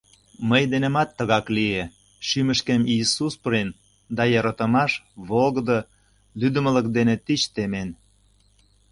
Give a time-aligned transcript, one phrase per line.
[0.49, 1.83] Мый денемат тыгак лие:
[2.27, 3.69] шӱмышкем Иисус пурен,
[4.15, 4.91] да йӧратымаш,
[5.27, 5.79] волгыдо,
[6.39, 7.89] лӱддымылык дене тич темен...»